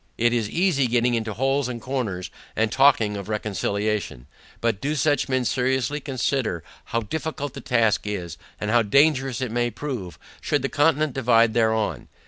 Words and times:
It 0.17 0.33
is 0.33 0.49
easy 0.49 0.87
getting 0.87 1.13
into 1.13 1.31
holes 1.35 1.67
and 1.69 1.79
corners 1.79 2.31
and 2.55 2.71
talking 2.71 3.15
of 3.15 3.29
reconciliation: 3.29 4.25
But 4.59 4.81
do 4.81 4.95
such 4.95 5.29
men 5.29 5.45
seriously 5.45 5.99
consider, 5.99 6.63
how 6.85 7.01
difficult 7.01 7.53
the 7.53 7.61
task 7.61 8.07
is, 8.07 8.35
and 8.59 8.71
how 8.71 8.81
dangerous 8.81 9.41
it 9.41 9.51
may 9.51 9.69
prove, 9.69 10.17
should 10.41 10.63
the 10.63 10.69
Continent 10.69 11.13
divide 11.13 11.53
thereon. 11.53 12.07